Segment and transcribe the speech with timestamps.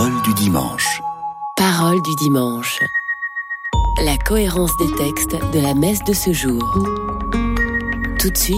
[0.00, 1.02] Parole du dimanche.
[1.56, 2.80] Parole du dimanche.
[4.02, 6.62] La cohérence des textes de la messe de ce jour.
[8.18, 8.56] Tout de suite,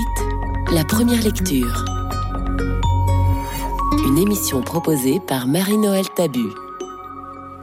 [0.70, 1.84] la première lecture.
[4.06, 6.46] Une émission proposée par Marie-Noël Tabu.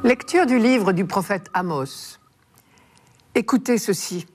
[0.04, 2.18] Lecture du livre du prophète Amos.
[3.34, 4.28] Écoutez ceci,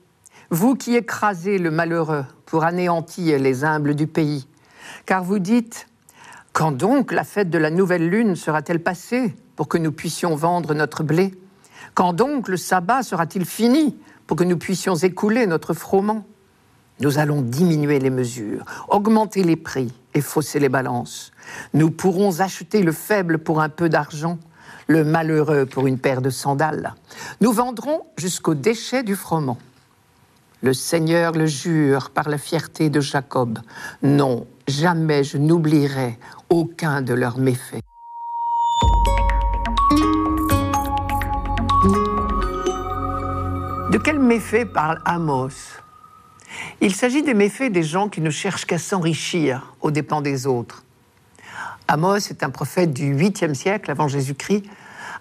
[0.49, 4.47] vous qui écrasez le malheureux pour anéantir les humbles du pays,
[5.05, 5.87] car vous dites
[6.55, 10.73] quand donc la fête de la nouvelle lune sera-t-elle passée pour que nous puissions vendre
[10.73, 11.37] notre blé?
[11.95, 16.25] Quand donc le sabbat sera-t-il fini pour que nous puissions écouler notre froment?
[17.01, 21.33] Nous allons diminuer les mesures, augmenter les prix et fausser les balances.
[21.73, 24.39] Nous pourrons acheter le faible pour un peu d'argent,
[24.87, 26.95] le malheureux pour une paire de sandales.
[27.41, 29.57] Nous vendrons jusqu'au déchet du froment.
[30.61, 33.59] Le Seigneur le jure par la fierté de Jacob.
[34.03, 36.17] Non, jamais je n'oublierai
[36.49, 37.81] aucun de leurs méfaits.
[43.91, 45.79] De quels méfaits parle Amos?
[46.81, 50.83] Il s'agit des méfaits des gens qui ne cherchent qu'à s'enrichir aux dépens des autres.
[51.87, 54.63] Amos est un prophète du 8e siècle avant Jésus-Christ,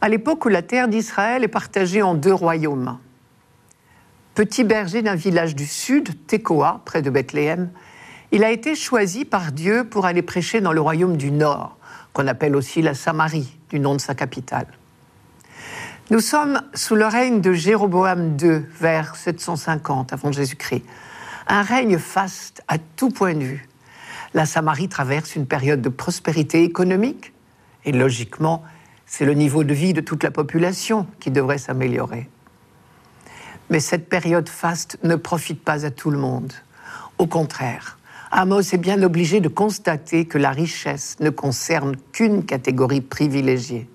[0.01, 2.99] à l'époque où la terre d'Israël est partagée en deux royaumes.
[4.35, 7.71] Petit berger d'un village du sud, Tekoa, près de Bethléem,
[8.33, 11.77] il a été choisi par Dieu pour aller prêcher dans le royaume du Nord,
[12.13, 14.67] qu'on appelle aussi la Samarie, du nom de sa capitale.
[16.11, 20.85] Nous sommes sous le règne de Jéroboam II, vers 750 avant Jésus-Christ.
[21.47, 23.69] Un règne faste à tout point de vue.
[24.35, 27.33] La Samarie traverse une période de prospérité économique
[27.85, 28.63] et logiquement,
[29.07, 32.29] c'est le niveau de vie de toute la population qui devrait s'améliorer.
[33.71, 36.53] Mais cette période faste ne profite pas à tout le monde.
[37.19, 37.99] Au contraire,
[38.37, 43.89] Amos est bien obligé de constater que la richesse ne concerne qu'une catégorie privilégiée.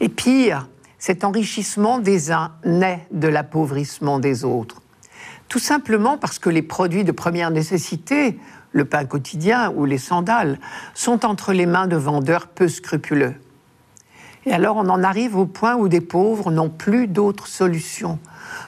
[0.00, 0.66] Et pire,
[0.98, 4.82] cet enrichissement des uns naît de l'appauvrissement des autres.
[5.48, 8.40] Tout simplement parce que les produits de première nécessité,
[8.72, 10.58] le pain quotidien ou les sandales,
[10.92, 13.36] sont entre les mains de vendeurs peu scrupuleux.
[14.46, 18.18] Et alors on en arrive au point où des pauvres n'ont plus d'autre solution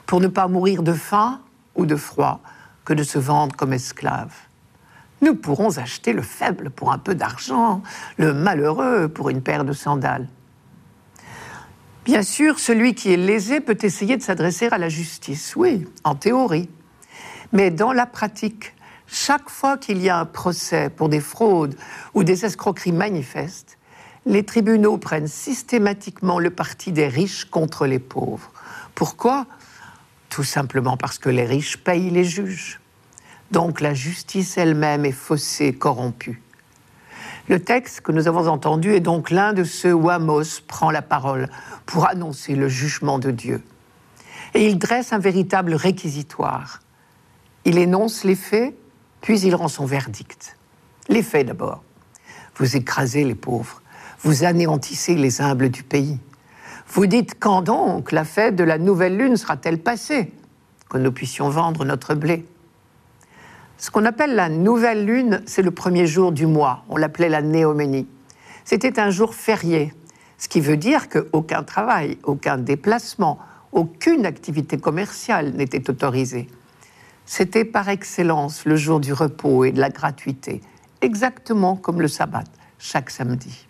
[0.07, 1.41] pour ne pas mourir de faim
[1.75, 2.41] ou de froid
[2.85, 4.44] que de se vendre comme esclaves.
[5.25, 7.83] Nous pourrons acheter le faible pour un peu d'argent,
[8.19, 10.29] le malheureux pour une paire de sandales.
[12.05, 16.15] Bien sûr, celui qui est lésé peut essayer de s'adresser à la justice, oui, en
[16.15, 16.69] théorie.
[17.53, 18.75] Mais dans la pratique,
[19.07, 21.75] chaque fois qu'il y a un procès pour des fraudes
[22.13, 23.79] ou des escroqueries manifestes,
[24.27, 28.53] les tribunaux prennent systématiquement le parti des riches contre les pauvres.
[28.95, 29.47] Pourquoi?
[30.29, 32.79] Tout simplement parce que les riches payent les juges.
[33.51, 36.41] Donc la justice elle-même est faussée, corrompue.
[37.49, 41.03] Le texte que nous avons entendu est donc l'un de ceux où Amos prend la
[41.03, 41.51] parole
[41.85, 43.63] pour annoncer le jugement de Dieu.
[44.55, 46.81] Et il dresse un véritable réquisitoire.
[47.67, 48.75] Il énonce les faits,
[49.21, 50.57] puis il rend son verdict.
[51.09, 51.83] Les faits d'abord.
[52.57, 53.83] Vous écrasez les pauvres,
[54.21, 56.19] vous anéantissez les humbles du pays.
[56.89, 60.33] Vous dites quand donc la fête de la nouvelle lune sera-t-elle passée,
[60.89, 62.47] que nous puissions vendre notre blé
[63.79, 66.85] ce qu'on appelle la nouvelle lune, c'est le premier jour du mois.
[66.89, 68.07] On l'appelait la néoménie.
[68.65, 69.93] C'était un jour férié,
[70.39, 73.39] ce qui veut dire qu'aucun travail, aucun déplacement,
[73.73, 76.49] aucune activité commerciale n'était autorisée.
[77.27, 80.61] C'était par excellence le jour du repos et de la gratuité,
[81.01, 82.45] exactement comme le sabbat,
[82.79, 83.67] chaque samedi.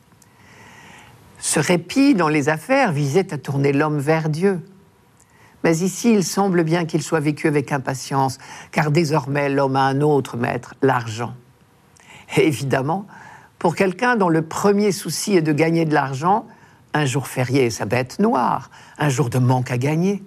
[1.39, 4.61] Ce répit dans les affaires visait à tourner l'homme vers Dieu,
[5.65, 8.39] mais ici, il semble bien qu'il soit vécu avec impatience,
[8.71, 11.35] car désormais l'homme a un autre maître, l'argent.
[12.37, 13.07] Et évidemment,
[13.59, 16.47] pour quelqu'un dont le premier souci est de gagner de l'argent,
[16.93, 20.23] un jour férié est sa bête noire, un jour de manque à gagner.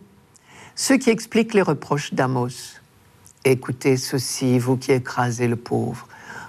[0.75, 2.79] Ce qui explique les reproches d'Amos.
[3.45, 6.07] Écoutez ceci, vous qui écrasez le pauvre,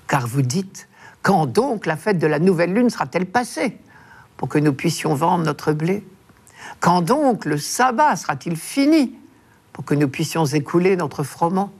[0.09, 0.88] car vous dites,
[1.21, 3.77] quand donc la fête de la nouvelle lune sera-t-elle passée
[4.38, 6.04] pour que nous puissions vendre notre blé?
[6.80, 9.15] Quand donc le sabbat sera-t-il fini
[9.72, 11.70] pour que nous puissions écouler notre froment?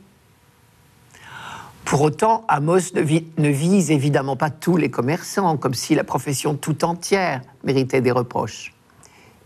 [1.85, 6.85] Pour autant, Amos ne, vise évidemment pas tous les commerçants, comme si la profession tout
[6.85, 8.75] entière méritait des reproches.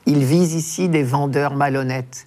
[0.06, 2.26] Il vise ici des vendeurs malhonnêtes,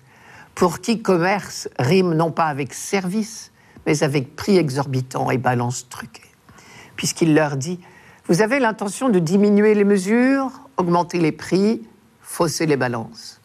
[0.54, 3.52] pour qui commerce rime non pas avec service,
[3.86, 6.22] mais avec prix exorbitant et balance truquée.
[6.96, 7.82] Puisqu'il leur dit,
[8.28, 11.82] vous avez l'intention de diminuer les mesures, augmenter les prix,
[12.26, 13.40] fausser les balances.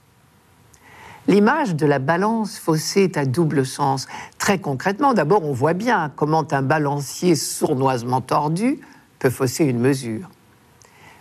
[1.29, 4.09] L'image de la balance faussée est à double sens.
[4.38, 8.81] Très concrètement, d'abord, on voit bien comment un balancier sournoisement tordu
[9.19, 10.29] peut fausser une mesure.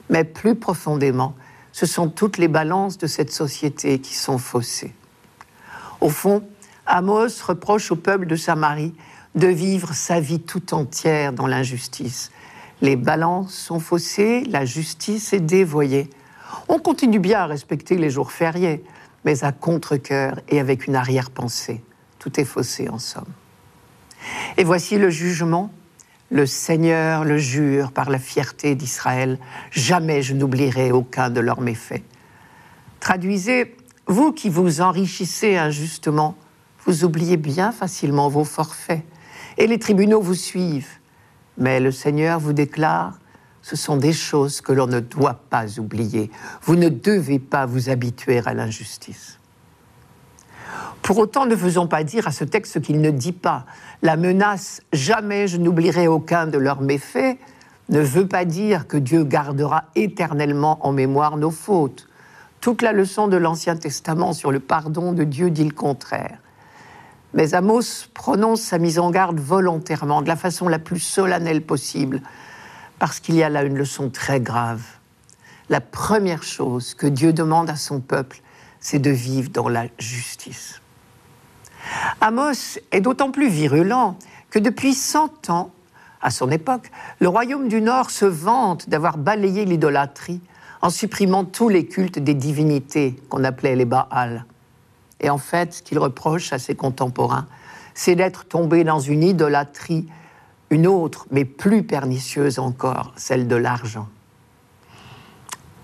[0.09, 1.35] Mais plus profondément,
[1.71, 4.95] ce sont toutes les balances de cette société qui sont faussées.
[6.01, 6.43] Au fond,
[6.87, 8.95] Amos reproche au peuple de Samarie
[9.35, 12.31] de vivre sa vie tout entière dans l'injustice.
[12.81, 16.09] Les balances sont faussées, la justice est dévoyée.
[16.67, 18.83] On continue bien à respecter les jours fériés,
[19.25, 21.83] mais à contre-coeur et avec une arrière-pensée.
[22.19, 23.31] Tout est faussé en somme.
[24.57, 25.71] Et voici le jugement.
[26.31, 29.39] Le Seigneur le jure par la fierté d'Israël,
[29.71, 32.03] jamais je n'oublierai aucun de leurs méfaits.
[32.99, 33.75] Traduisez,
[34.05, 36.35] vous qui vous enrichissez injustement,
[36.85, 39.01] vous oubliez bien facilement vos forfaits,
[39.57, 40.99] et les tribunaux vous suivent.
[41.57, 43.17] Mais le Seigneur vous déclare,
[43.61, 46.31] ce sont des choses que l'on ne doit pas oublier.
[46.63, 49.37] Vous ne devez pas vous habituer à l'injustice.
[51.01, 53.65] Pour autant, ne faisons pas dire à ce texte ce qu'il ne dit pas.
[54.01, 57.37] La menace jamais je n'oublierai aucun de leurs méfaits
[57.89, 62.07] ne veut pas dire que Dieu gardera éternellement en mémoire nos fautes.
[62.61, 66.37] Toute la leçon de l'Ancien Testament sur le pardon de Dieu dit le contraire.
[67.33, 72.21] Mais Amos prononce sa mise en garde volontairement, de la façon la plus solennelle possible,
[72.99, 74.81] parce qu'il y a là une leçon très grave.
[75.69, 78.41] La première chose que Dieu demande à son peuple,
[78.79, 80.81] c'est de vivre dans la justice.
[82.21, 84.17] Amos est d'autant plus virulent
[84.49, 85.71] que depuis 100 ans,
[86.21, 90.41] à son époque, le royaume du Nord se vante d'avoir balayé l'idolâtrie
[90.81, 94.45] en supprimant tous les cultes des divinités qu'on appelait les Baals.
[95.21, 97.47] Et en fait, ce qu'il reproche à ses contemporains,
[97.93, 100.07] c'est d'être tombé dans une idolâtrie,
[100.69, 104.07] une autre, mais plus pernicieuse encore, celle de l'argent.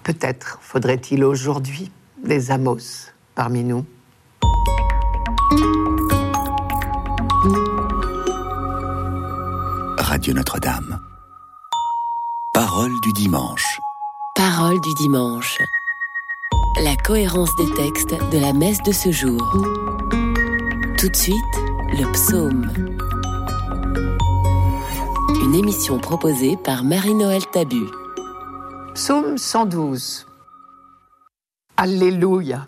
[0.03, 1.91] Peut-être faudrait-il aujourd'hui
[2.23, 3.85] des Amos parmi nous.
[9.97, 10.99] Radio Notre-Dame.
[12.53, 13.79] Parole du dimanche.
[14.35, 15.57] Parole du dimanche.
[16.81, 19.41] La cohérence des textes de la messe de ce jour.
[20.97, 21.35] Tout de suite,
[21.93, 23.04] le psaume.
[25.57, 25.71] Une
[26.01, 27.85] proposée par Marie-Noël Tabu.
[28.93, 30.25] Psaume 112.
[31.77, 32.67] Alléluia.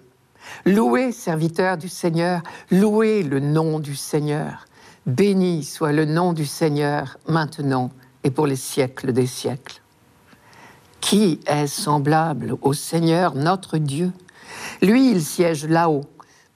[0.66, 4.68] Louez, serviteur du Seigneur, louez le nom du Seigneur.
[5.06, 7.92] Béni soit le nom du Seigneur maintenant
[8.24, 9.82] et pour les siècles des siècles.
[11.02, 14.14] Qui est semblable au Seigneur notre Dieu?
[14.82, 16.06] Lui, il siège là-haut,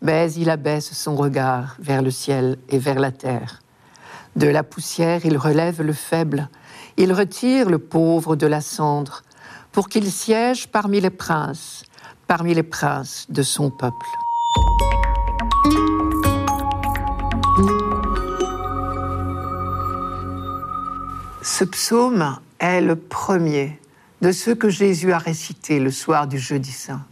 [0.02, 3.61] mais il abaisse son regard vers le ciel et vers la terre.
[4.36, 6.50] De la poussière, il relève le faible,
[6.98, 9.24] il retire le pauvre de la cendre,
[9.72, 11.84] pour qu'il siège parmi les princes,
[12.28, 14.06] parmi les princes de son peuple.
[21.42, 23.80] Ce psaume est le premier
[24.22, 27.04] de ceux que Jésus a récités le soir du jeudi saint.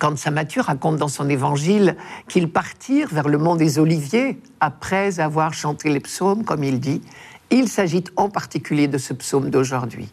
[0.00, 1.94] Quand Saint Matthieu raconte dans son évangile
[2.26, 7.02] qu'ils partirent vers le mont des Oliviers après avoir chanté les psaumes, comme il dit,
[7.50, 10.08] il s'agit en particulier de ce psaume d'aujourd'hui.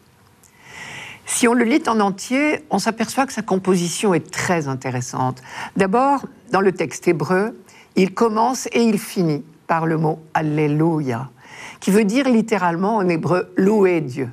[1.24, 5.40] Si on le lit en entier, on s'aperçoit que sa composition est très intéressante.
[5.76, 7.58] D'abord, dans le texte hébreu,
[7.96, 11.30] il commence et il finit par le mot Alléluia
[11.80, 14.30] qui veut dire littéralement en hébreu louer Dieu.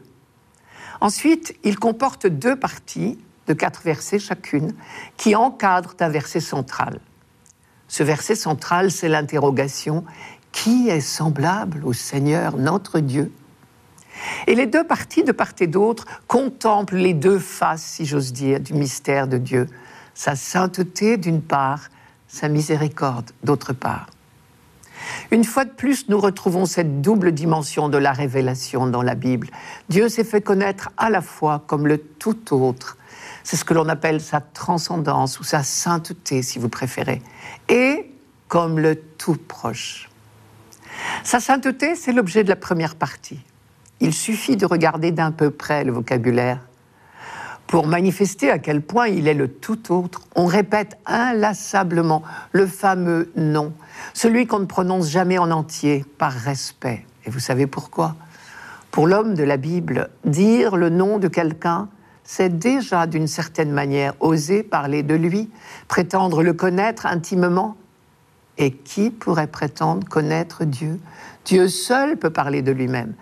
[0.99, 4.73] Ensuite, il comporte deux parties de quatre versets chacune
[5.17, 6.99] qui encadrent un verset central.
[7.87, 10.03] Ce verset central, c'est l'interrogation
[10.51, 13.31] Qui est semblable au Seigneur notre Dieu?
[14.47, 18.59] Et les deux parties, de part et d'autre, contemplent les deux faces, si j'ose dire,
[18.59, 19.67] du mystère de Dieu.
[20.13, 21.89] Sa sainteté d'une part,
[22.27, 24.07] sa miséricorde d'autre part.
[25.31, 29.49] Une fois de plus, nous retrouvons cette double dimension de la révélation dans la Bible.
[29.89, 32.97] Dieu s'est fait connaître à la fois comme le tout autre,
[33.45, 37.21] c'est ce que l'on appelle sa transcendance ou sa sainteté, si vous préférez,
[37.69, 38.11] et
[38.47, 40.09] comme le tout proche.
[41.23, 43.39] Sa sainteté, c'est l'objet de la première partie.
[43.99, 46.59] Il suffit de regarder d'un peu près le vocabulaire
[47.67, 53.31] pour manifester à quel point il est le tout autre, on répète inlassablement le fameux
[53.35, 53.73] nom,
[54.13, 57.05] celui qu'on ne prononce jamais en entier par respect.
[57.25, 58.15] Et vous savez pourquoi?
[58.91, 61.89] Pour l'homme de la Bible, dire le nom de quelqu'un,
[62.25, 65.49] c'est déjà d'une certaine manière oser parler de lui,
[65.87, 67.77] prétendre le connaître intimement.
[68.57, 70.99] Et qui pourrait prétendre connaître Dieu?
[71.45, 73.13] Dieu seul peut parler de lui-même.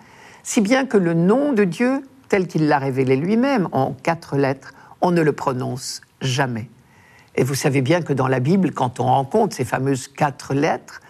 [0.42, 4.72] Si bien que le nom de Dieu tel qu'il l'a révélé lui-même en quatre lettres,
[5.00, 6.70] on ne le prononce jamais.
[7.36, 11.00] Et vous savez bien que dans la Bible, quand on rencontre ces fameuses quatre lettres,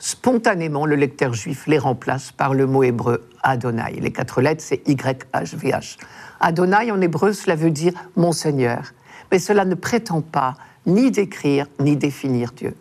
[0.00, 4.00] spontanément, le lecteur juif les remplace par le mot hébreu Adonai.
[4.00, 5.98] Les quatre lettres, c'est YHVH.
[6.40, 8.92] Adonai, en hébreu, cela veut dire mon Seigneur.
[9.30, 12.74] mais cela ne prétend pas ni décrire ni définir Dieu.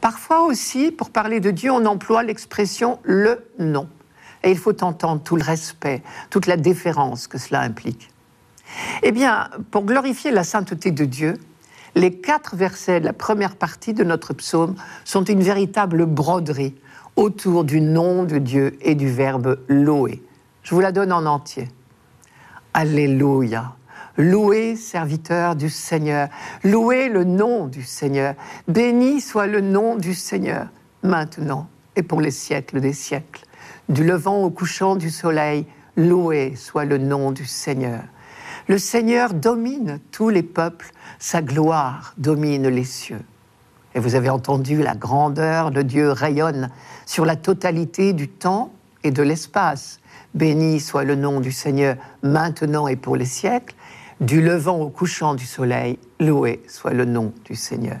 [0.00, 3.88] Parfois aussi, pour parler de Dieu, on emploie l'expression le nom.
[4.42, 8.10] Et il faut entendre tout le respect, toute la déférence que cela implique.
[9.02, 11.38] Eh bien, pour glorifier la sainteté de Dieu,
[11.96, 16.74] les quatre versets de la première partie de notre psaume sont une véritable broderie
[17.16, 20.22] autour du nom de Dieu et du verbe louer.
[20.62, 21.68] Je vous la donne en entier.
[22.74, 23.74] Alléluia.
[24.18, 26.28] Louez, serviteur du Seigneur.
[26.62, 28.34] Louez le nom du Seigneur.
[28.68, 30.68] Béni soit le nom du Seigneur,
[31.02, 33.44] maintenant et pour les siècles des siècles.
[33.88, 35.64] Du levant au couchant du soleil,
[35.96, 38.02] loué soit le nom du Seigneur.
[38.68, 43.22] Le Seigneur domine tous les peuples, sa gloire domine les cieux.
[43.94, 46.70] Et vous avez entendu, la grandeur de Dieu rayonne
[47.06, 48.72] sur la totalité du temps
[49.04, 50.00] et de l'espace.
[50.34, 53.76] Béni soit le nom du Seigneur maintenant et pour les siècles.
[54.20, 57.98] Du levant au couchant du soleil, loué soit le nom du Seigneur.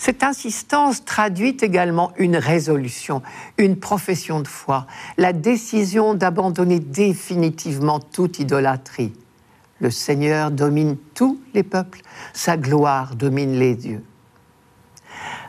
[0.00, 3.20] Cette insistance traduit également une résolution,
[3.58, 4.86] une profession de foi,
[5.18, 9.12] la décision d'abandonner définitivement toute idolâtrie.
[9.78, 12.00] Le Seigneur domine tous les peuples,
[12.32, 14.02] sa gloire domine les dieux.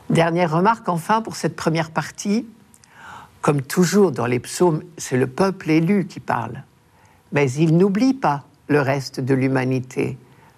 [0.10, 2.46] Dernière remarque enfin pour cette première partie,
[3.40, 6.66] comme toujours dans les psaumes, c'est le peuple élu qui parle.
[7.32, 10.18] Mais il n'oublie pas le reste de l'humanité.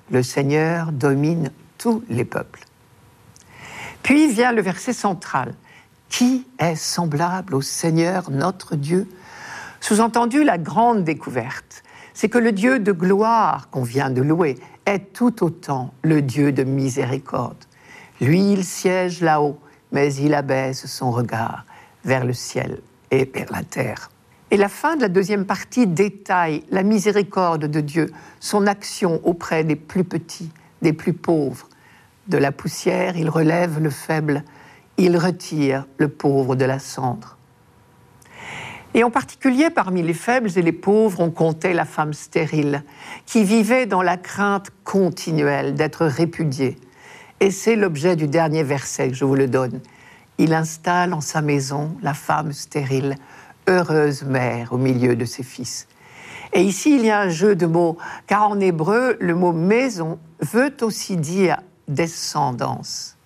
[0.10, 2.62] Le Seigneur domine tous les peuples.
[4.04, 5.54] Puis vient le verset central.
[6.10, 9.10] Qui est semblable au Seigneur notre Dieu?
[9.80, 11.84] Sous-entendu, la grande découverte,
[12.14, 16.52] c'est que le Dieu de gloire qu'on vient de louer est tout autant le Dieu
[16.52, 17.64] de miséricorde.
[18.22, 19.60] Lui, il siège là-haut,
[19.92, 21.66] mais il abaisse son regard
[22.06, 24.12] vers le ciel et vers la terre.
[24.52, 29.64] Et la fin de la deuxième partie détaille la miséricorde de Dieu, son action auprès
[29.64, 31.68] des plus petits, des plus pauvres,
[32.28, 34.44] de la poussière, il relève le faible,
[34.98, 37.38] il retire le pauvre de la cendre.
[38.94, 42.84] Et en particulier parmi les faibles et les pauvres, on comptait la femme stérile,
[43.26, 46.78] qui vivait dans la crainte continuelle d'être répudiée.
[47.40, 49.82] Et c'est l'objet du dernier verset que je vous le donne.
[50.38, 53.16] Il installe en sa maison la femme stérile,
[53.68, 55.88] heureuse mère au milieu de ses fils.
[56.54, 60.20] Et ici, il y a un jeu de mots, car en hébreu, le mot maison
[60.40, 63.18] veut aussi dire descendance.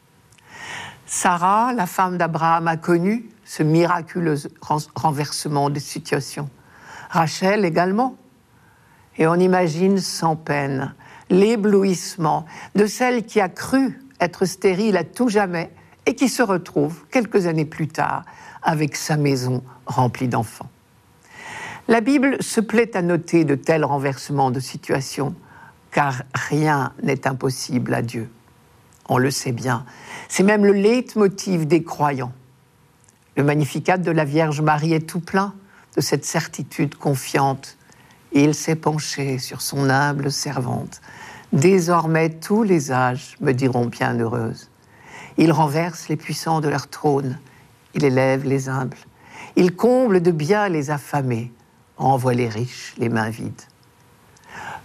[1.05, 4.37] Sarah, la femme d'Abraham, a connu ce miraculeux
[4.95, 6.49] renversement de situation.
[7.09, 8.15] Rachel également.
[9.17, 10.93] Et on imagine sans peine
[11.29, 12.45] l'éblouissement
[12.75, 15.71] de celle qui a cru être stérile à tout jamais
[16.05, 18.23] et qui se retrouve quelques années plus tard
[18.61, 20.69] avec sa maison remplie d'enfants.
[21.87, 25.33] La Bible se plaît à noter de tels renversements de situation,
[25.91, 28.29] car rien n'est impossible à Dieu
[29.07, 29.85] on le sait bien.
[30.29, 32.33] C'est même le leitmotiv des croyants.
[33.35, 35.53] Le magnificat de la Vierge Marie est tout plein
[35.95, 37.77] de cette certitude confiante.
[38.31, 41.01] Il s'est penché sur son humble servante.
[41.53, 44.69] Désormais tous les âges me diront bien heureuse.
[45.37, 47.37] Il renverse les puissants de leur trône,
[47.93, 48.97] il élève les humbles,
[49.55, 51.53] il comble de bien les affamés,
[51.95, 53.61] envoie les riches les mains vides.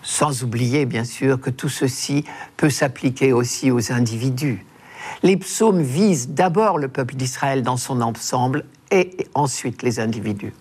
[0.02, 2.24] Sans oublier, bien sûr, que tout ceci
[2.56, 4.64] peut s'appliquer aussi aux individus.
[5.22, 10.52] Les psaumes visent d'abord le peuple d'Israël dans son ensemble et ensuite les individus.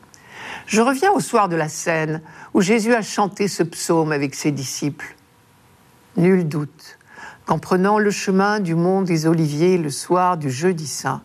[0.68, 2.22] Je reviens au soir de la scène
[2.54, 5.16] où Jésus a chanté ce psaume avec ses disciples.
[6.18, 7.00] Nul doute
[7.46, 11.22] qu'en prenant le chemin du mont des Oliviers le soir du jeudi saint,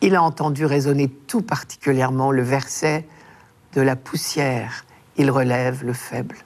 [0.00, 3.06] il a entendu résonner tout particulièrement le verset
[3.74, 4.84] de la poussière,
[5.16, 6.36] il relève le faible.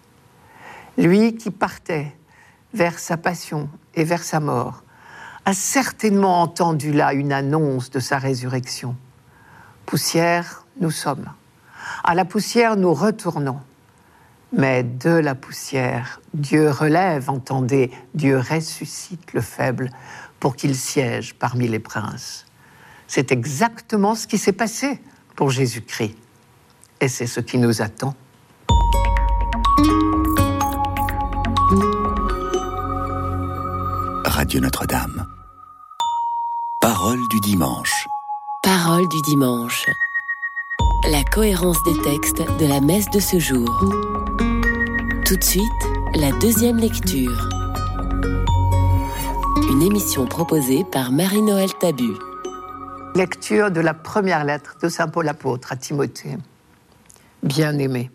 [0.98, 2.14] Lui qui partait
[2.74, 4.82] vers sa passion et vers sa mort,
[5.44, 8.96] a certainement entendu là une annonce de sa résurrection.
[9.86, 11.26] Poussière, nous sommes.
[12.04, 13.60] À la poussière, nous retournons.
[14.52, 19.90] Mais de la poussière, Dieu relève, entendez, Dieu ressuscite le faible
[20.38, 22.44] pour qu'il siège parmi les princes.
[23.06, 25.00] C'est exactement ce qui s'est passé
[25.36, 26.16] pour Jésus-Christ.
[27.00, 28.14] Et c'est ce qui nous attend.
[34.52, 35.26] Radio Notre-Dame.
[36.78, 38.06] Parole du dimanche.
[38.62, 39.86] Parole du dimanche.
[41.10, 43.66] La cohérence des textes de la messe de ce jour.
[45.24, 45.64] Tout de suite,
[46.16, 47.48] la deuxième lecture.
[49.70, 52.12] Une émission proposée par Marie-Noël Tabu.
[53.14, 56.36] Lecture de la première lettre de Saint Paul apôtre à Timothée.
[57.42, 58.10] Bien-aimé,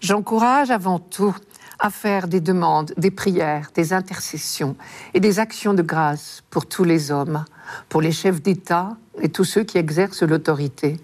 [0.00, 1.34] j'encourage avant tout
[1.78, 4.76] à faire des demandes, des prières, des intercessions
[5.14, 7.44] et des actions de grâce pour tous les hommes,
[7.88, 10.98] pour les chefs d'État et tous ceux qui exercent l'autorité,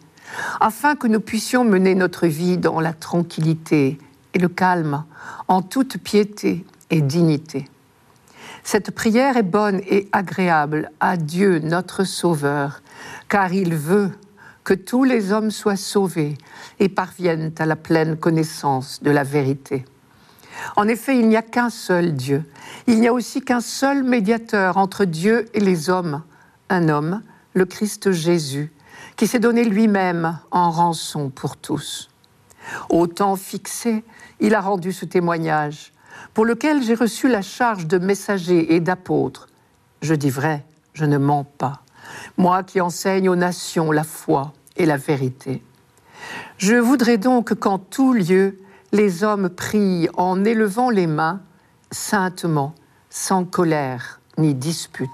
[0.60, 3.98] afin que nous puissions mener notre vie dans la tranquillité
[4.34, 5.04] et le calme,
[5.46, 7.68] en toute piété et dignité.
[8.64, 12.82] Cette prière est bonne et agréable à Dieu notre Sauveur,
[13.28, 14.10] car il veut
[14.64, 16.38] que tous les hommes soient sauvés
[16.80, 19.84] et parviennent à la pleine connaissance de la vérité.
[20.76, 22.44] En effet, il n'y a qu'un seul Dieu.
[22.86, 26.22] Il n'y a aussi qu'un seul médiateur entre Dieu et les hommes,
[26.68, 27.22] un homme,
[27.54, 28.72] le Christ Jésus,
[29.16, 32.10] qui s'est donné lui-même en rançon pour tous.
[32.88, 34.04] Au temps fixé,
[34.40, 35.92] il a rendu ce témoignage,
[36.32, 39.48] pour lequel j'ai reçu la charge de messager et d'apôtre.
[40.02, 41.82] Je dis vrai, je ne mens pas.
[42.36, 45.62] Moi qui enseigne aux nations la foi et la vérité.
[46.58, 48.58] Je voudrais donc qu'en tout lieu,
[48.94, 51.40] les hommes prient en élevant les mains,
[51.90, 52.76] saintement,
[53.10, 55.10] sans colère ni dispute.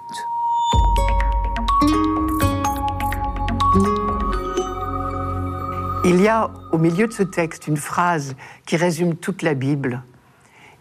[6.04, 10.02] Il y a au milieu de ce texte une phrase qui résume toute la Bible,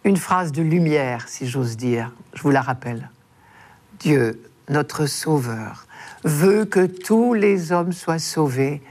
[0.04, 2.12] une phrase de lumière, si j'ose dire.
[2.34, 3.08] Je vous la rappelle.
[3.98, 5.86] Dieu, notre Sauveur,
[6.24, 8.82] veut que tous les hommes soient sauvés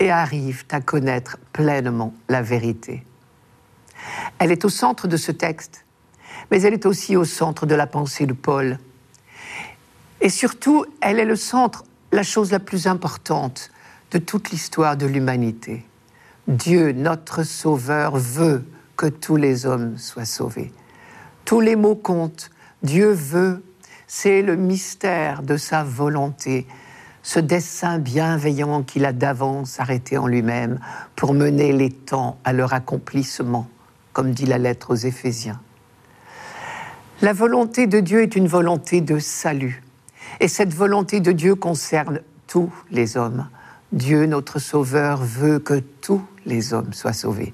[0.00, 3.04] et arrivent à connaître pleinement la vérité.
[4.38, 5.84] Elle est au centre de ce texte,
[6.50, 8.78] mais elle est aussi au centre de la pensée de Paul.
[10.20, 13.70] Et surtout, elle est le centre, la chose la plus importante
[14.10, 15.84] de toute l'histoire de l'humanité.
[16.46, 18.64] Dieu, notre Sauveur, veut
[18.96, 20.72] que tous les hommes soient sauvés.
[21.44, 22.50] Tous les mots comptent.
[22.82, 23.62] Dieu veut.
[24.06, 26.66] C'est le mystère de sa volonté,
[27.22, 30.80] ce dessein bienveillant qu'il a d'avance arrêté en lui-même
[31.14, 33.68] pour mener les temps à leur accomplissement,
[34.18, 35.60] comme dit la lettre aux Éphésiens.
[37.22, 39.80] La volonté de Dieu est une volonté de salut.
[40.40, 43.48] Et cette volonté de Dieu concerne tous les hommes.
[43.92, 47.52] Dieu, notre Sauveur, veut que tous les hommes soient sauvés.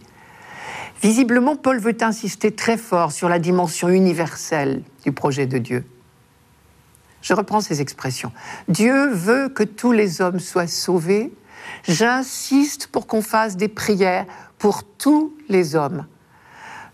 [1.02, 5.84] Visiblement, Paul veut insister très fort sur la dimension universelle du projet de Dieu.
[7.20, 8.32] Je reprends ces expressions.
[8.68, 11.30] Dieu veut que tous les hommes soient sauvés.
[11.86, 14.24] J'insiste pour qu'on fasse des prières
[14.56, 16.06] pour tous les hommes.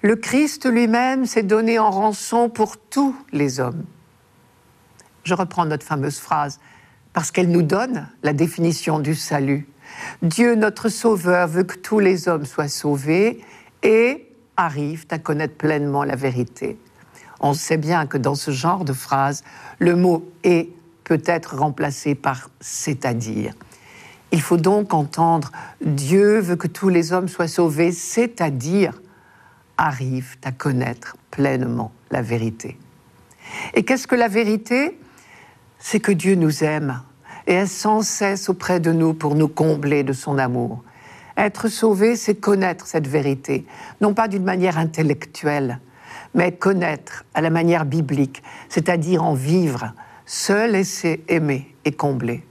[0.02, 3.84] Le Christ lui-même s'est donné en rançon pour tous les hommes.
[5.24, 6.58] Je reprends notre fameuse phrase
[7.12, 9.68] parce qu'elle nous donne la définition du salut.
[10.22, 13.44] Dieu, notre Sauveur, veut que tous les hommes soient sauvés
[13.82, 16.78] et arrivent à connaître pleinement la vérité.
[17.40, 19.42] On sait bien que dans ce genre de phrase,
[19.78, 20.70] le mot est
[21.04, 23.52] peut être remplacé par c'est-à-dire.
[24.32, 25.50] Il faut donc entendre
[25.84, 28.94] Dieu veut que tous les hommes soient sauvés, c'est-à-dire
[29.80, 32.78] arrivent à connaître pleinement la vérité.
[33.74, 34.98] Et qu'est-ce que la vérité?
[35.78, 37.00] C'est que Dieu nous aime
[37.46, 40.84] et est sans cesse auprès de nous pour nous combler de son amour.
[41.38, 43.64] Être sauvé, c'est connaître cette vérité,
[44.02, 45.80] non pas d'une manière intellectuelle,
[46.34, 49.94] mais connaître à la manière biblique, c'est-à-dire en vivre,
[50.26, 52.44] seul laisser aimer et combler.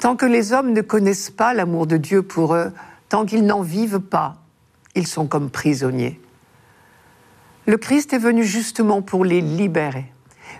[0.00, 2.72] Tant que les hommes ne connaissent pas l'amour de Dieu pour eux,
[3.08, 4.43] tant qu'ils n'en vivent pas,
[4.94, 6.20] ils sont comme prisonniers.
[7.66, 10.12] Le Christ est venu justement pour les libérer.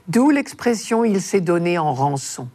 [0.08, 2.48] D'où l'expression il s'est donné en rançon.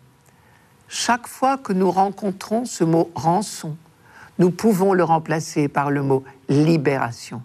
[0.88, 3.78] Chaque fois que nous rencontrons ce mot rançon,
[4.40, 7.44] nous pouvons le remplacer par le mot libération.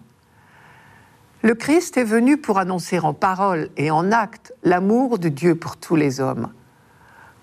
[1.43, 5.77] Le Christ est venu pour annoncer en parole et en acte l'amour de Dieu pour
[5.77, 6.51] tous les hommes.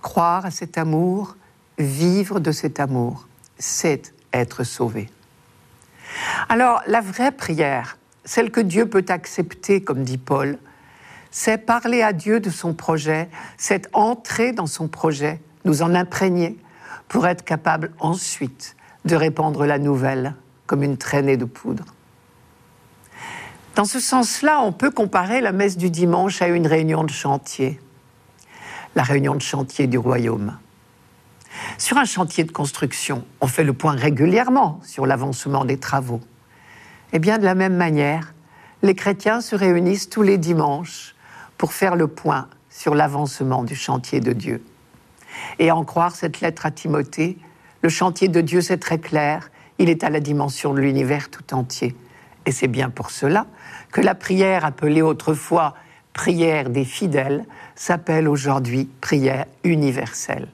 [0.01, 1.37] Croire à cet amour,
[1.79, 3.29] vivre de cet amour,
[3.59, 5.09] c'est être sauvé.
[6.49, 10.59] Alors la vraie prière, celle que Dieu peut accepter, comme dit Paul,
[11.31, 16.59] c'est parler à Dieu de son projet, c'est entrer dans son projet, nous en imprégner
[17.09, 20.35] pour être capable ensuite de répandre la nouvelle
[20.67, 21.85] comme une traînée de poudre.
[23.75, 27.81] Dans ce sens-là, on peut comparer la messe du dimanche à une réunion de chantier,
[28.95, 30.59] la réunion de chantier du royaume.
[31.79, 36.21] Sur un chantier de construction, on fait le point régulièrement sur l'avancement des travaux.
[37.13, 38.35] Eh bien de la même manière,
[38.83, 41.15] les chrétiens se réunissent tous les dimanches
[41.59, 44.65] pour faire le point sur l'avancement du chantier de Dieu.
[45.59, 47.39] Et en croire cette lettre à Timothée,
[47.83, 51.55] le chantier de Dieu, c'est très clair, il est à la dimension de l'univers tout
[51.55, 51.97] entier.
[52.47, 53.47] Et c'est bien pour cela
[53.93, 55.75] que la prière appelée autrefois
[56.13, 60.49] prière des fidèles s'appelle aujourd'hui prière universelle.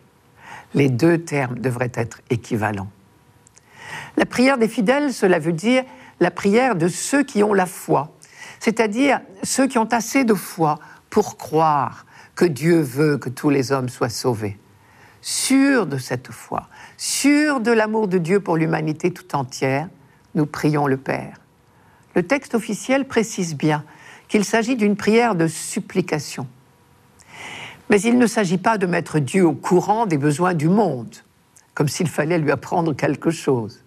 [0.74, 2.90] Les deux termes devraient être équivalents.
[4.16, 5.84] La prière des fidèles, cela veut dire
[6.20, 8.12] la prière de ceux qui ont la foi,
[8.60, 10.78] c'est-à-dire ceux qui ont assez de foi
[11.10, 12.04] pour croire
[12.34, 14.58] que Dieu veut que tous les hommes soient sauvés.
[15.20, 19.88] Sûrs de cette foi, sûrs de l'amour de Dieu pour l'humanité tout entière,
[20.34, 21.40] nous prions le Père.
[22.14, 23.84] Le texte officiel précise bien
[24.28, 26.46] qu'il s'agit d'une prière de supplication.
[27.90, 31.14] Mais il ne s'agit pas de mettre Dieu au courant des besoins du monde,
[31.74, 33.82] comme s'il fallait lui apprendre quelque chose.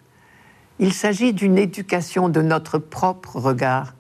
[0.79, 3.93] Il s'agit d'une éducation de notre propre regard.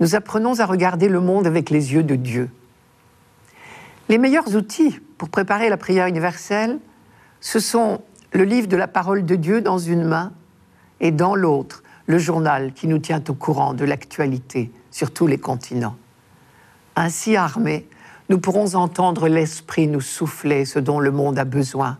[0.00, 2.50] Nous apprenons à regarder le monde avec les yeux de Dieu.
[4.10, 6.78] Les meilleurs outils pour préparer la prière universelle,
[7.40, 8.02] ce sont
[8.32, 10.32] le livre de la parole de Dieu dans une main
[11.00, 15.38] et dans l'autre, le journal qui nous tient au courant de l'actualité sur tous les
[15.38, 15.96] continents.
[16.94, 17.88] Ainsi armés,
[18.28, 21.98] nous pourrons entendre l'Esprit nous souffler ce dont le monde a besoin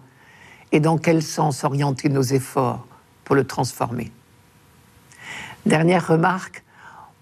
[0.72, 2.86] et dans quel sens orienter nos efforts
[3.24, 4.12] pour le transformer.
[5.64, 6.64] Dernière remarque,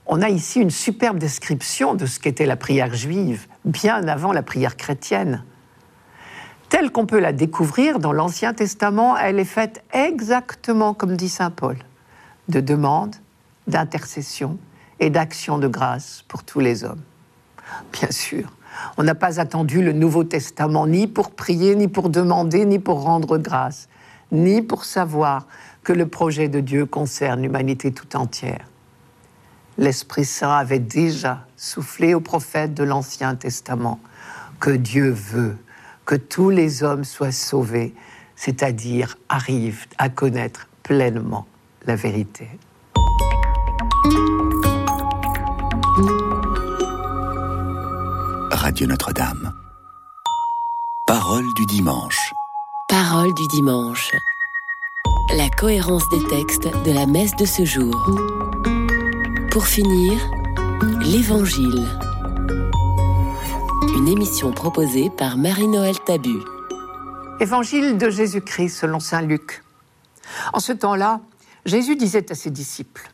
[0.06, 4.42] on a ici une superbe description de ce qu'était la prière juive, bien avant la
[4.42, 5.44] prière chrétienne.
[6.68, 11.50] Telle qu'on peut la découvrir dans l'Ancien Testament, elle est faite exactement comme dit Saint
[11.50, 11.76] Paul,
[12.48, 13.16] de demande,
[13.66, 14.58] d'intercession
[15.00, 17.02] et d'action de grâce pour tous les hommes.
[17.92, 18.52] Bien sûr,
[18.96, 23.02] on n'a pas attendu le Nouveau Testament ni pour prier, ni pour demander, ni pour
[23.02, 23.88] rendre grâce,
[24.32, 25.46] ni pour savoir
[25.82, 28.66] que le projet de Dieu concerne l'humanité tout entière.
[29.76, 34.00] L'Esprit Saint avait déjà soufflé aux prophètes de l'Ancien Testament
[34.60, 35.56] que Dieu veut
[36.04, 37.94] que tous les hommes soient sauvés,
[38.36, 41.46] c'est-à-dire arrivent à connaître pleinement
[41.86, 42.48] la vérité.
[48.64, 49.52] Radio Notre-Dame.
[51.06, 52.32] Parole du dimanche.
[52.88, 54.10] Parole du dimanche.
[55.36, 57.94] La cohérence des textes de la messe de ce jour.
[59.50, 60.18] Pour finir,
[61.02, 61.86] l'Évangile.
[63.98, 66.38] Une émission proposée par Marie-Noël Tabu.
[67.40, 69.62] Évangile de Jésus-Christ selon Saint Luc.
[70.54, 71.20] En ce temps-là,
[71.66, 73.10] Jésus disait à ses disciples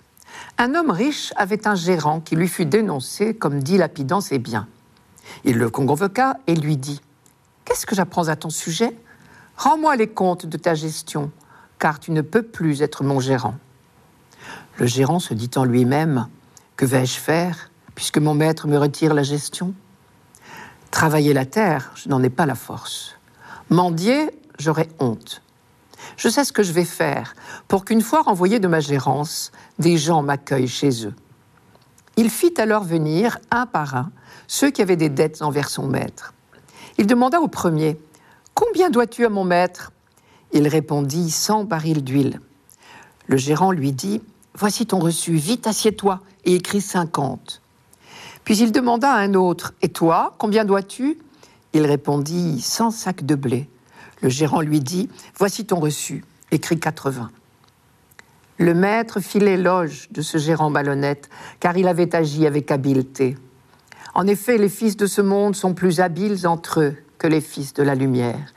[0.59, 4.69] Un homme riche avait un gérant qui lui fut dénoncé comme dilapidant ses biens.
[5.45, 7.01] Il le convoqua et lui dit
[7.65, 8.97] Qu'est-ce que j'apprends à ton sujet?
[9.57, 11.31] Rends-moi les comptes de ta gestion,
[11.79, 13.55] car tu ne peux plus être mon gérant.
[14.79, 16.29] Le gérant se dit en lui-même
[16.77, 19.75] Que vais-je faire, puisque mon maître me retire la gestion?
[20.91, 23.17] Travailler la terre, je n'en ai pas la force.
[23.69, 25.43] Mendier, j'aurais honte.
[26.17, 27.35] Je sais ce que je vais faire
[27.69, 31.15] pour qu'une fois renvoyé de ma gérance, des gens m'accueillent chez eux.
[32.17, 34.11] Il fit alors venir, un par un,
[34.51, 36.35] ceux qui avaient des dettes envers son maître.
[36.99, 37.97] Il demanda au premier
[38.53, 39.93] Combien dois-tu à mon maître?
[40.53, 42.41] Il répondit Cent barils d'huile.
[43.29, 44.21] Le gérant lui dit
[44.55, 47.63] Voici ton reçu, vite assieds-toi et écris cinquante.
[48.43, 51.19] Puis il demanda à un autre Et toi, combien dois-tu?
[51.73, 53.71] Il répondit Cent sacs de blé.
[54.21, 55.09] Le gérant lui dit
[55.39, 57.31] Voici ton reçu, écris 80.
[58.59, 63.37] Le maître fit l'éloge de ce gérant malhonnête, car il avait agi avec habileté.
[64.15, 67.75] En effet, les fils de ce monde sont plus habiles entre eux que les fils
[67.75, 68.53] de la lumière.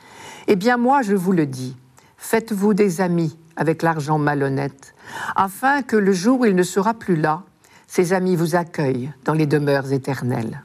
[0.47, 1.75] Eh bien moi, je vous le dis,
[2.17, 4.95] faites-vous des amis avec l'argent malhonnête,
[5.35, 7.43] afin que le jour où il ne sera plus là,
[7.87, 10.63] ces amis vous accueillent dans les demeures éternelles.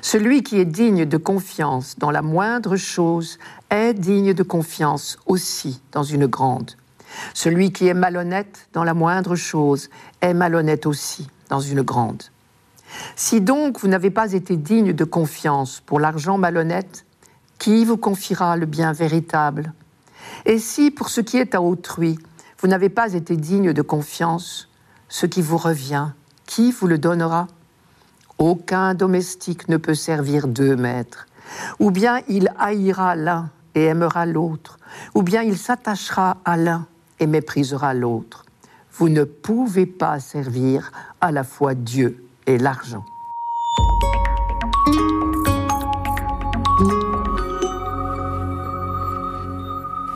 [0.00, 3.38] Celui qui est digne de confiance dans la moindre chose
[3.70, 6.72] est digne de confiance aussi dans une grande.
[7.34, 9.88] Celui qui est malhonnête dans la moindre chose
[10.20, 12.22] est malhonnête aussi dans une grande.
[13.20, 17.04] Si donc vous n'avez pas été digne de confiance pour l'argent malhonnête,
[17.58, 19.72] qui vous confiera le bien véritable?
[20.46, 22.16] Et si, pour ce qui est à autrui,
[22.60, 24.68] vous n'avez pas été digne de confiance,
[25.08, 26.10] ce qui vous revient,
[26.46, 27.48] qui vous le donnera?
[28.38, 31.26] Aucun domestique ne peut servir deux maîtres.
[31.80, 34.78] Ou bien il haïra l'un et aimera l'autre,
[35.16, 36.86] ou bien il s'attachera à l'un
[37.18, 38.44] et méprisera l'autre.
[38.92, 43.04] Vous ne pouvez pas servir à la fois Dieu et l'argent.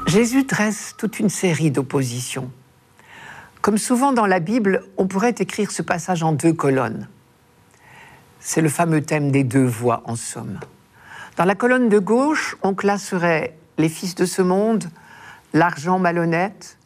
[0.07, 2.51] Jésus dresse toute une série d'oppositions.
[3.61, 7.07] Comme souvent dans la Bible, on pourrait écrire ce passage en deux colonnes.
[8.40, 10.59] C'est le fameux thème des deux voix, en somme.
[11.37, 14.85] Dans la colonne de gauche, on classerait les fils de ce monde,
[15.53, 16.79] l'argent malhonnête,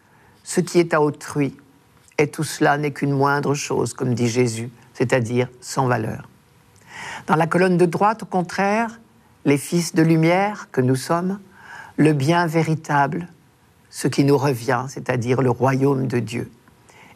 [0.45, 1.57] ce qui est à autrui.
[2.19, 6.29] Et tout cela n'est qu'une moindre chose, comme dit Jésus, c'est-à-dire sans valeur.
[7.27, 9.01] Dans la colonne de droite, au contraire,
[9.45, 11.39] les fils de lumière que nous sommes,
[11.97, 13.29] le bien véritable,
[13.91, 16.51] ce qui nous revient, c'est-à-dire le royaume de Dieu.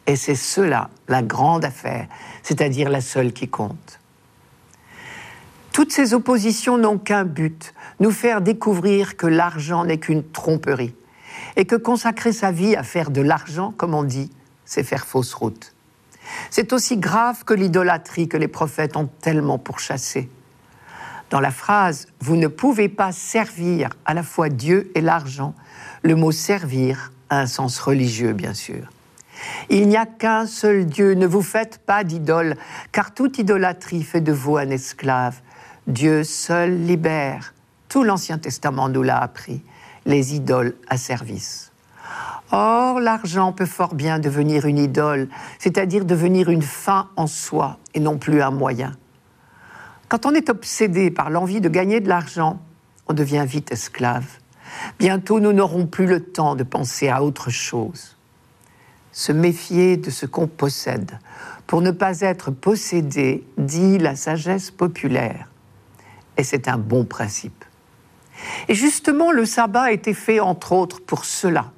[0.06, 2.06] Et c'est cela, la grande affaire,
[2.42, 4.00] c'est-à-dire la seule qui compte.
[5.72, 10.94] Toutes ces oppositions n'ont qu'un but, nous faire découvrir que l'argent n'est qu'une tromperie,
[11.56, 14.30] et que consacrer sa vie à faire de l'argent, comme on dit,
[14.64, 15.74] c'est faire fausse route.
[16.50, 20.28] C'est aussi grave que l'idolâtrie que les prophètes ont tellement pourchassée.
[21.30, 25.54] Dans la phrase Vous ne pouvez pas servir à la fois Dieu et l'argent,
[26.02, 28.90] le mot servir a un sens religieux, bien sûr.
[29.68, 32.56] Il n'y a qu'un seul Dieu, ne vous faites pas d'idole,
[32.92, 35.40] car toute idolâtrie fait de vous un esclave.
[35.86, 37.54] Dieu seul libère.
[37.88, 39.62] Tout l'Ancien Testament nous l'a appris,
[40.04, 41.69] les idoles à service.
[42.52, 48.00] Or, l'argent peut fort bien devenir une idole, c'est-à-dire devenir une fin en soi et
[48.00, 48.92] non plus un moyen.
[50.08, 52.60] Quand on est obsédé par l'envie de gagner de l'argent,
[53.06, 54.26] on devient vite esclave.
[54.98, 58.16] Bientôt, nous n'aurons plus le temps de penser à autre chose.
[59.12, 61.18] Se méfier de ce qu'on possède
[61.66, 65.48] pour ne pas être possédé, dit la sagesse populaire.
[66.36, 67.64] Et c'est un bon principe.
[68.68, 71.72] Et justement, le sabbat a été fait entre autres pour cela.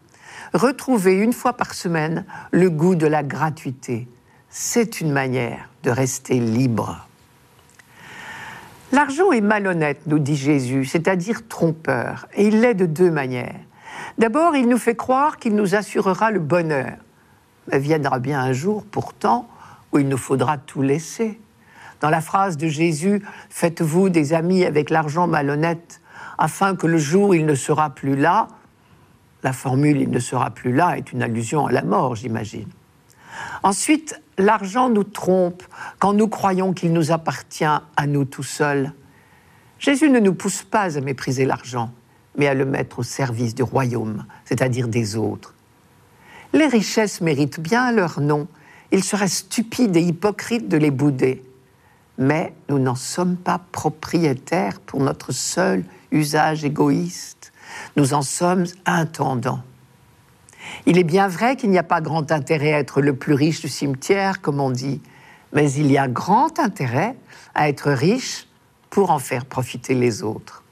[0.55, 4.07] Retrouver une fois par semaine le goût de la gratuité.
[4.51, 7.07] C'est une manière de rester libre.
[8.93, 13.61] L'argent est malhonnête, nous dit Jésus, c'est-à-dire trompeur, et il l'est de deux manières.
[14.19, 16.93] D'abord, il nous fait croire qu'il nous assurera le bonheur.
[17.71, 19.49] Mais viendra bien un jour, pourtant,
[19.93, 21.41] où il nous faudra tout laisser.
[22.03, 26.03] Dans la phrase de Jésus, Faites-vous des amis avec l'argent malhonnête,
[26.37, 28.49] afin que le jour il ne sera plus là,
[29.43, 32.69] la formule il ne sera plus là est une allusion à la mort, j'imagine.
[33.63, 35.63] Ensuite, l'argent nous trompe
[35.99, 38.93] quand nous croyons qu'il nous appartient à nous tout seuls.
[39.79, 41.91] Jésus ne nous pousse pas à mépriser l'argent,
[42.37, 45.55] mais à le mettre au service du royaume, c'est-à-dire des autres.
[46.53, 48.47] Les richesses méritent bien leur nom.
[48.91, 51.43] Il serait stupide et hypocrite de les bouder.
[52.19, 57.42] Mais nous n'en sommes pas propriétaires pour notre seul usage égoïste.
[57.97, 59.63] Nous en sommes intendants.
[60.87, 63.61] Il est bien vrai qu'il n'y a pas grand intérêt à être le plus riche
[63.61, 65.01] du cimetière, comme on dit,
[65.53, 67.17] mais il y a grand intérêt
[67.55, 68.47] à être riche
[68.91, 70.63] pour en faire profiter les autres.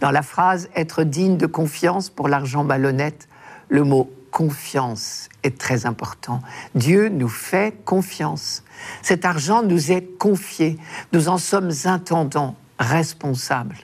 [0.00, 3.28] Dans la phrase être digne de confiance pour l'argent malhonnête,
[3.68, 6.40] le mot confiance est très important.
[6.74, 8.64] Dieu nous fait confiance.
[9.02, 10.78] Cet argent nous est confié.
[11.12, 13.76] Nous en sommes intendants, responsables.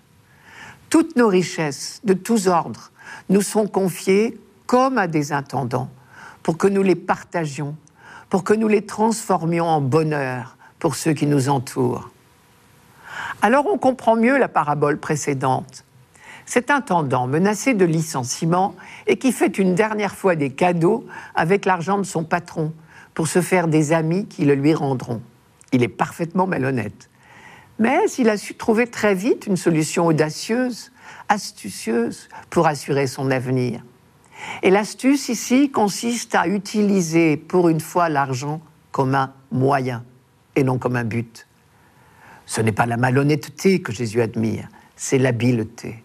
[0.90, 2.90] Toutes nos richesses de tous ordres
[3.28, 5.90] nous sont confiées comme à des intendants,
[6.42, 7.76] pour que nous les partagions,
[8.30, 12.10] pour que nous les transformions en bonheur pour ceux qui nous entourent.
[13.42, 15.84] Alors on comprend mieux la parabole précédente.
[16.46, 18.74] Cet intendant menacé de licenciement
[19.06, 22.72] et qui fait une dernière fois des cadeaux avec l'argent de son patron
[23.12, 25.20] pour se faire des amis qui le lui rendront.
[25.72, 27.07] Il est parfaitement malhonnête.
[27.78, 30.90] Mais il a su trouver très vite une solution audacieuse,
[31.28, 33.82] astucieuse pour assurer son avenir.
[34.62, 38.60] Et l'astuce ici consiste à utiliser pour une fois l'argent
[38.90, 40.04] comme un moyen
[40.56, 41.46] et non comme un but.
[42.46, 46.02] Ce n'est pas la malhonnêteté que Jésus admire, c'est l'habileté.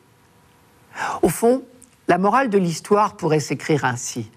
[1.22, 1.64] Au fond,
[2.08, 4.30] la morale de l'histoire pourrait s'écrire ainsi.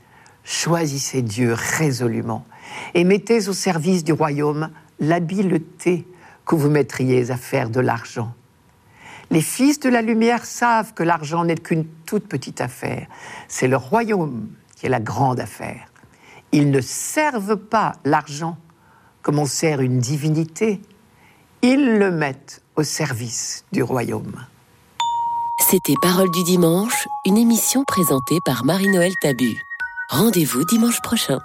[0.45, 2.47] Choisissez Dieu résolument
[2.95, 4.71] et mettez au service du royaume
[5.01, 6.07] l'habileté
[6.47, 8.33] que vous mettriez à faire de l'argent.
[9.31, 13.09] Les fils de la lumière savent que l'argent n'est qu'une toute petite affaire.
[13.49, 15.89] C'est le royaume qui est la grande affaire.
[16.53, 18.57] Ils ne servent pas l'argent
[19.23, 20.81] comme on sert une divinité.
[21.63, 24.47] Ils le mettent au service du royaume.
[25.69, 29.53] C'était Parole du dimanche, une émission présentée par Marie-Noël Tabu.
[30.11, 31.41] Rendez-vous dimanche prochain.